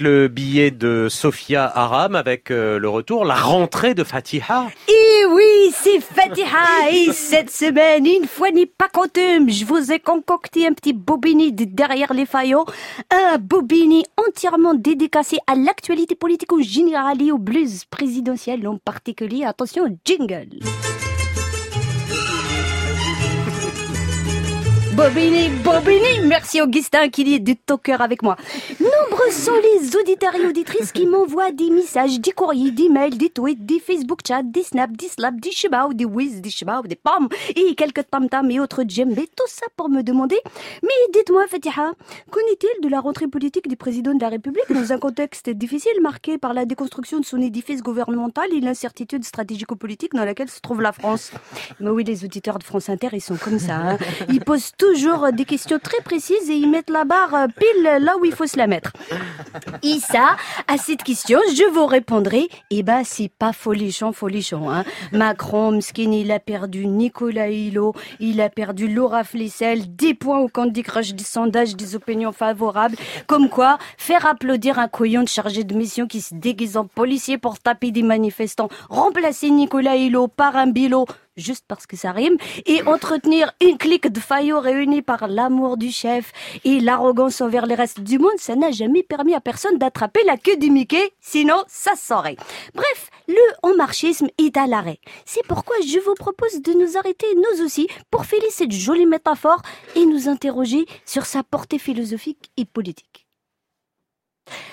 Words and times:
le 0.00 0.28
billet 0.28 0.70
de 0.70 1.08
Sophia 1.08 1.64
Aram 1.64 2.14
avec 2.14 2.50
euh, 2.50 2.78
le 2.78 2.88
retour, 2.88 3.24
la 3.24 3.34
rentrée 3.34 3.94
de 3.94 4.04
Fatiha. 4.04 4.66
Et 4.88 5.24
oui, 5.26 5.72
c'est 5.72 6.00
Fatiha 6.00 6.90
et 6.90 7.12
cette 7.12 7.50
semaine, 7.50 8.06
une 8.06 8.26
fois 8.26 8.50
n'est 8.50 8.66
pas 8.66 8.88
coutume, 8.88 9.48
je 9.48 9.64
vous 9.64 9.92
ai 9.92 9.98
concocté 9.98 10.66
un 10.66 10.72
petit 10.72 10.92
bobini 10.92 11.52
de 11.52 11.64
derrière 11.64 12.12
les 12.12 12.26
faillots, 12.26 12.66
un 13.10 13.38
bobini 13.38 14.04
entièrement 14.16 14.74
dédicacé 14.74 15.38
à 15.46 15.54
l'actualité 15.54 16.14
politique 16.14 16.52
au 16.52 16.60
général 16.60 17.22
et 17.22 17.32
au 17.32 17.38
blues 17.38 17.84
présidentiel 17.86 18.66
en 18.68 18.78
particulier. 18.78 19.44
Attention, 19.44 19.98
jingle. 20.04 20.60
Bobini, 24.96 25.50
Bobini, 25.62 26.20
merci 26.24 26.62
Augustin 26.62 27.10
qui 27.10 27.34
est 27.34 27.38
du 27.38 27.54
talker 27.54 28.00
avec 28.00 28.22
moi. 28.22 28.34
Nombreux 28.80 29.30
sont 29.30 29.52
les 29.54 29.94
auditeurs 29.94 30.34
et 30.34 30.46
auditrices 30.46 30.90
qui 30.90 31.04
m'envoient 31.04 31.52
des 31.52 31.68
messages, 31.68 32.18
des 32.18 32.30
courriers, 32.30 32.70
des 32.70 32.88
mails, 32.88 33.18
des 33.18 33.28
tweets, 33.28 33.66
des 33.66 33.78
Facebook 33.78 34.20
chats, 34.26 34.42
des 34.42 34.62
snaps, 34.62 34.96
des 34.96 35.08
slaps, 35.08 35.38
des 35.38 35.50
shibao, 35.50 35.92
des 35.92 36.06
whiz, 36.06 36.40
des 36.40 36.48
shibao, 36.48 36.80
des 36.84 36.96
pommes 36.96 37.28
et 37.54 37.74
quelques 37.74 38.08
tam-tam 38.10 38.50
et 38.50 38.58
autres 38.58 38.84
djembés. 38.88 39.28
Tout 39.36 39.44
ça 39.48 39.66
pour 39.76 39.90
me 39.90 40.02
demander, 40.02 40.38
mais 40.82 40.88
dites-moi 41.12 41.44
Fatiha, 41.46 41.92
qu'en 42.30 42.40
est-il 42.52 42.82
de 42.82 42.88
la 42.88 43.00
rentrée 43.00 43.28
politique 43.28 43.68
du 43.68 43.76
président 43.76 44.14
de 44.14 44.20
la 44.22 44.30
République 44.30 44.72
dans 44.72 44.92
un 44.94 44.98
contexte 44.98 45.50
difficile 45.50 46.00
marqué 46.00 46.38
par 46.38 46.54
la 46.54 46.64
déconstruction 46.64 47.20
de 47.20 47.26
son 47.26 47.42
édifice 47.42 47.82
gouvernemental 47.82 48.46
et 48.50 48.60
l'incertitude 48.60 49.24
stratégico-politique 49.24 50.14
dans 50.14 50.24
laquelle 50.24 50.48
se 50.48 50.60
trouve 50.60 50.80
la 50.80 50.92
France? 50.92 51.32
Mais 51.80 51.90
oui, 51.90 52.02
les 52.02 52.24
auditeurs 52.24 52.58
de 52.58 52.64
France 52.64 52.88
Inter, 52.88 53.08
ils 53.12 53.20
sont 53.20 53.36
comme 53.36 53.58
ça. 53.58 53.74
Hein. 53.74 53.98
Ils 54.30 54.40
posent 54.40 54.72
toujours 54.92 55.32
des 55.32 55.44
questions 55.44 55.78
très 55.78 56.02
précises 56.02 56.48
et 56.48 56.54
ils 56.54 56.70
mettent 56.70 56.90
la 56.90 57.04
barre 57.04 57.48
pile 57.56 57.82
là 58.00 58.16
où 58.18 58.24
il 58.24 58.32
faut 58.32 58.46
se 58.46 58.56
la 58.56 58.66
mettre. 58.66 58.92
Et 59.82 59.98
ça, 59.98 60.36
à 60.68 60.78
cette 60.78 61.02
question, 61.02 61.38
je 61.54 61.72
vous 61.72 61.86
répondrai, 61.86 62.48
eh 62.70 62.82
ben, 62.82 63.02
c'est 63.04 63.30
pas 63.30 63.52
folichon, 63.52 64.12
folichon, 64.12 64.70
hein. 64.70 64.84
Macron, 65.12 65.72
Mskin, 65.72 66.12
il 66.12 66.30
a 66.30 66.38
perdu 66.38 66.86
Nicolas 66.86 67.50
Hulot, 67.50 67.94
il 68.20 68.40
a 68.40 68.48
perdu 68.48 68.88
Laura 68.88 69.24
Flessel, 69.24 69.96
des 69.96 70.14
points 70.14 70.38
au 70.38 70.48
Candy 70.48 70.82
Crush 70.82 71.14
des 71.14 71.24
sondages, 71.24 71.76
des 71.76 71.94
opinions 71.96 72.32
favorables. 72.32 72.96
Comme 73.26 73.48
quoi, 73.48 73.78
faire 73.98 74.26
applaudir 74.26 74.78
un 74.78 74.88
couillon 74.88 75.26
chargé 75.26 75.64
de 75.64 75.74
mission 75.74 76.06
qui 76.06 76.20
se 76.20 76.34
déguise 76.34 76.76
en 76.76 76.86
policier 76.86 77.38
pour 77.38 77.58
taper 77.58 77.90
des 77.90 78.02
manifestants, 78.02 78.68
remplacer 78.88 79.50
Nicolas 79.50 79.96
Hulot 79.96 80.28
par 80.28 80.56
un 80.56 80.68
bilot, 80.68 81.06
juste 81.36 81.64
parce 81.68 81.86
que 81.86 81.96
ça 81.96 82.12
rime, 82.12 82.36
et 82.64 82.82
entretenir 82.82 83.52
une 83.60 83.78
clique 83.78 84.08
de 84.08 84.20
faillots 84.20 84.60
réunis 84.60 85.02
par 85.02 85.28
l'amour 85.28 85.76
du 85.76 85.90
chef 85.90 86.32
et 86.64 86.80
l'arrogance 86.80 87.40
envers 87.40 87.66
les 87.66 87.74
restes 87.74 88.00
du 88.00 88.18
monde, 88.18 88.38
ça 88.38 88.56
n'a 88.56 88.70
jamais 88.70 89.02
permis 89.02 89.34
à 89.34 89.40
personne 89.40 89.78
d'attraper 89.78 90.20
la 90.24 90.36
queue 90.36 90.56
du 90.56 90.70
Mickey, 90.70 91.10
sinon 91.20 91.62
ça 91.66 91.94
saurait. 91.96 92.36
Bref, 92.74 93.10
le 93.28 93.34
en-marchisme 93.62 94.28
est 94.38 94.56
à 94.56 94.66
l'arrêt. 94.66 94.98
C'est 95.24 95.46
pourquoi 95.46 95.76
je 95.86 95.98
vous 95.98 96.14
propose 96.14 96.62
de 96.62 96.72
nous 96.72 96.96
arrêter, 96.96 97.26
nous 97.34 97.64
aussi, 97.64 97.88
pour 98.10 98.24
filer 98.24 98.50
cette 98.50 98.72
jolie 98.72 99.06
métaphore 99.06 99.62
et 99.94 100.06
nous 100.06 100.28
interroger 100.28 100.86
sur 101.04 101.26
sa 101.26 101.42
portée 101.42 101.78
philosophique 101.78 102.50
et 102.56 102.64
politique. 102.64 103.25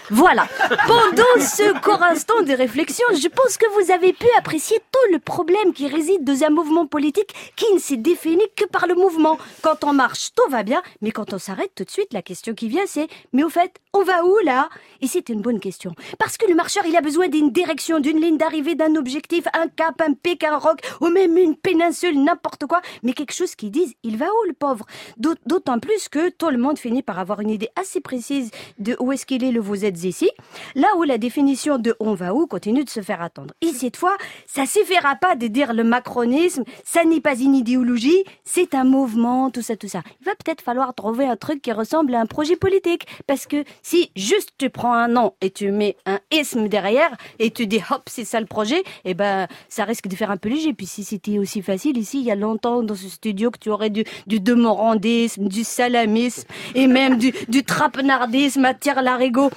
Voilà. 0.09 0.47
Pendant 0.87 1.39
ce 1.39 1.79
court 1.79 2.03
instant 2.03 2.41
de 2.41 2.53
réflexion, 2.53 3.05
je 3.13 3.27
pense 3.27 3.57
que 3.57 3.65
vous 3.81 3.91
avez 3.91 4.13
pu 4.13 4.27
apprécier 4.37 4.77
tout 4.91 5.13
le 5.13 5.19
problème 5.19 5.73
qui 5.73 5.87
réside 5.87 6.23
dans 6.23 6.43
un 6.43 6.49
mouvement 6.49 6.85
politique 6.85 7.33
qui 7.55 7.71
ne 7.73 7.79
s'est 7.79 7.97
défini 7.97 8.43
que 8.55 8.65
par 8.65 8.87
le 8.87 8.95
mouvement. 8.95 9.37
Quand 9.61 9.83
on 9.83 9.93
marche, 9.93 10.31
tout 10.35 10.49
va 10.49 10.63
bien, 10.63 10.81
mais 11.01 11.11
quand 11.11 11.33
on 11.33 11.37
s'arrête 11.37 11.71
tout 11.75 11.83
de 11.83 11.89
suite, 11.89 12.13
la 12.13 12.21
question 12.21 12.53
qui 12.53 12.67
vient, 12.67 12.83
c'est, 12.85 13.07
mais 13.31 13.43
au 13.43 13.49
fait, 13.49 13.73
on 13.93 14.03
va 14.03 14.25
où 14.25 14.37
là? 14.43 14.69
Et 15.01 15.07
c'est 15.07 15.29
une 15.29 15.41
bonne 15.41 15.59
question. 15.59 15.93
Parce 16.19 16.37
que 16.37 16.47
le 16.47 16.55
marcheur, 16.55 16.83
il 16.85 16.95
a 16.95 17.01
besoin 17.01 17.27
d'une 17.27 17.51
direction, 17.51 17.99
d'une 17.99 18.19
ligne 18.19 18.37
d'arrivée, 18.37 18.75
d'un 18.75 18.95
objectif, 18.95 19.45
un 19.53 19.67
cap, 19.67 20.01
un 20.01 20.13
pic, 20.13 20.43
un 20.43 20.57
roc, 20.57 20.79
ou 21.01 21.07
même 21.09 21.37
une 21.37 21.55
péninsule, 21.55 22.23
n'importe 22.23 22.65
quoi, 22.65 22.81
mais 23.03 23.13
quelque 23.13 23.33
chose 23.33 23.55
qui 23.55 23.69
dise, 23.69 23.93
il 24.03 24.17
va 24.17 24.25
où 24.25 24.47
le 24.47 24.53
pauvre? 24.53 24.85
D'autant 25.17 25.79
plus 25.79 26.09
que 26.09 26.29
tout 26.29 26.49
le 26.49 26.57
monde 26.57 26.77
finit 26.77 27.03
par 27.03 27.19
avoir 27.19 27.39
une 27.39 27.49
idée 27.49 27.69
assez 27.79 28.01
précise 28.01 28.51
de 28.79 28.95
où 28.99 29.11
est-ce 29.11 29.25
qu'il 29.25 29.43
est 29.43 29.51
le 29.51 29.61
vous 29.61 29.85
êtes 29.85 29.92
ici, 29.97 30.29
là 30.75 30.87
où 30.97 31.03
la 31.03 31.17
définition 31.17 31.77
de 31.77 31.95
on 31.99 32.13
va 32.13 32.33
où 32.33 32.47
continue 32.47 32.83
de 32.83 32.89
se 32.89 33.01
faire 33.01 33.21
attendre. 33.21 33.53
Et 33.61 33.71
cette 33.71 33.97
fois, 33.97 34.17
ça 34.47 34.65
suffira 34.65 35.15
pas 35.15 35.35
de 35.35 35.47
dire 35.47 35.73
le 35.73 35.83
macronisme, 35.83 36.63
ça 36.83 37.03
n'est 37.03 37.21
pas 37.21 37.35
une 37.35 37.55
idéologie, 37.55 38.23
c'est 38.43 38.75
un 38.75 38.83
mouvement, 38.83 39.49
tout 39.49 39.61
ça, 39.61 39.75
tout 39.75 39.87
ça. 39.87 40.01
Il 40.21 40.25
va 40.25 40.31
peut-être 40.35 40.61
falloir 40.61 40.93
trouver 40.93 41.25
un 41.25 41.35
truc 41.35 41.61
qui 41.61 41.71
ressemble 41.71 42.13
à 42.15 42.19
un 42.19 42.25
projet 42.25 42.55
politique, 42.55 43.07
parce 43.27 43.45
que 43.45 43.63
si 43.81 44.11
juste 44.15 44.51
tu 44.57 44.69
prends 44.69 44.93
un 44.93 45.07
nom 45.07 45.33
et 45.41 45.51
tu 45.51 45.71
mets 45.71 45.97
un 46.05 46.19
isme 46.31 46.67
derrière 46.67 47.15
et 47.39 47.51
tu 47.51 47.67
dis 47.67 47.81
hop, 47.89 48.03
c'est 48.07 48.25
ça 48.25 48.39
le 48.39 48.45
projet, 48.45 48.83
eh 49.05 49.13
ben, 49.13 49.47
ça 49.69 49.83
risque 49.85 50.07
de 50.07 50.15
faire 50.15 50.31
un 50.31 50.37
peu 50.37 50.49
léger. 50.49 50.73
Puis 50.73 50.85
si 50.85 51.03
c'était 51.03 51.39
aussi 51.39 51.61
facile 51.61 51.97
ici, 51.97 52.19
il 52.19 52.25
y 52.25 52.31
a 52.31 52.35
longtemps 52.35 52.83
dans 52.83 52.95
ce 52.95 53.09
studio 53.09 53.51
que 53.51 53.59
tu 53.59 53.69
aurais 53.69 53.89
du, 53.89 54.03
du 54.27 54.39
demorandisme, 54.39 55.47
du 55.47 55.63
salamisme 55.63 56.47
et 56.75 56.87
même 56.87 57.17
du, 57.17 57.33
du 57.47 57.63
trapenardisme 57.63 58.65
à 58.65 58.73
tire 58.73 59.01
larigot. 59.01 59.49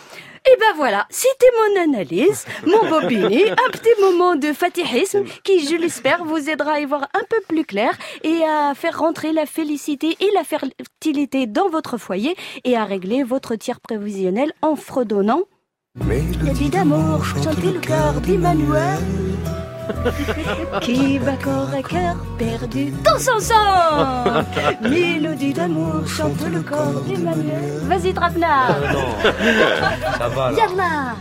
Et 0.49 0.57
ben 0.61 0.77
voilà, 0.77 1.07
c'était 1.11 1.51
mon 1.59 1.83
analyse, 1.83 2.45
mon 2.65 2.89
bobiné, 2.89 3.51
un 3.67 3.71
petit 3.71 4.01
moment 4.01 4.37
de 4.37 4.53
fatihisme 4.53 5.25
qui, 5.43 5.67
je 5.67 5.75
l'espère, 5.75 6.25
vous 6.25 6.49
aidera 6.49 6.75
à 6.75 6.81
y 6.81 6.84
voir 6.84 7.09
un 7.15 7.25
peu 7.29 7.39
plus 7.49 7.65
clair 7.65 7.91
et 8.23 8.45
à 8.45 8.73
faire 8.77 8.97
rentrer 8.99 9.33
la 9.33 9.47
félicité 9.47 10.17
et 10.21 10.31
la 10.34 10.45
fertilité 10.45 11.47
dans 11.49 11.69
votre 11.69 11.99
foyer 11.99 12.37
et 12.62 12.77
à 12.77 12.84
régler 12.84 13.25
votre 13.25 13.57
tir 13.57 13.81
prévisionnel 13.81 14.53
en 14.62 14.77
fredonnant. 14.77 15.43
Mélodie 16.05 16.71
d'amour, 16.71 17.25
chanter 17.25 17.73
le 17.73 17.81
cœur 17.81 18.21
d'Emmanuel. 18.21 18.99
Qui 20.80 21.19
va 21.19 21.32
corps 21.32 21.69
à 21.76 21.82
cœur 21.82 22.16
perdu 22.38 22.92
tous 23.04 23.28
ensemble 23.28 24.44
Mélodie 24.82 25.52
d'amour 25.52 26.06
chante 26.06 26.41
le 26.50 26.60
corps 26.60 27.00
d'Emmanuel. 27.06 27.80
Vas-y 27.84 28.12
Drapna 28.12 28.69
Euh, 28.70 28.92
non, 28.92 29.08
ça 30.19 30.28
va 30.28 30.50
là. 30.50 31.16